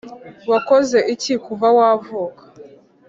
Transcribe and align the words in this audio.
wakoze 0.51 0.97
iki 1.13 1.33
kuva 1.45 1.67
wavuka 1.77 2.43